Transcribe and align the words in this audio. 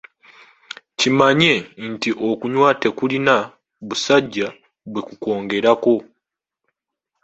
Kimanye 0.99 1.53
nti 1.91 2.09
okunywa 2.29 2.69
tekulina 2.81 3.35
"busajja" 3.87 4.47
bwe 4.91 5.01
kukwongerako. 5.07 5.95